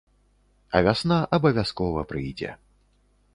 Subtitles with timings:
[0.79, 2.51] А вясна абавязкова прыйдзе.